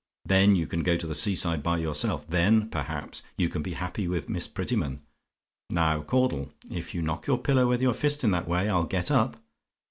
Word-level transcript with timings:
Then 0.25 0.55
you 0.55 0.65
can 0.65 0.81
go 0.81 0.97
to 0.97 1.05
the 1.05 1.13
sea 1.13 1.35
side 1.35 1.61
by 1.61 1.77
yourself; 1.77 2.27
then, 2.27 2.69
perhaps, 2.71 3.21
you 3.37 3.49
can 3.49 3.61
be 3.61 3.73
happy 3.73 4.07
with 4.07 4.29
Miss 4.29 4.47
Prettyman? 4.47 5.01
Now, 5.69 6.01
Caudle, 6.01 6.51
if 6.71 6.95
you 6.95 7.03
knock 7.03 7.27
the 7.27 7.37
pillow 7.37 7.67
with 7.67 7.83
your 7.83 7.93
fist 7.93 8.23
in 8.23 8.31
that 8.31 8.47
way, 8.47 8.67
I'll 8.67 8.85
get 8.85 9.11
up. 9.11 9.37